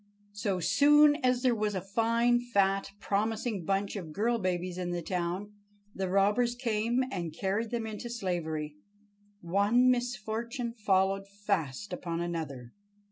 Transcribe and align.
So 0.33 0.59
soon 0.59 1.17
as 1.23 1.43
there 1.43 1.53
was 1.53 1.75
a 1.75 1.79
fine, 1.79 2.39
fat, 2.39 2.89
promising 2.99 3.65
bunch 3.65 3.95
of 3.95 4.11
girl 4.13 4.39
babies 4.39 4.79
in 4.79 4.89
the 4.89 5.03
town, 5.03 5.53
the 5.93 6.09
robbers 6.09 6.55
came 6.55 7.03
and 7.11 7.31
carried 7.37 7.69
them 7.69 7.85
into 7.85 8.09
slavery. 8.09 8.77
One 9.41 9.91
misfortune 9.91 10.73
followed 10.73 11.27
fast 11.27 11.93
upon 11.93 12.19
another. 12.19 12.73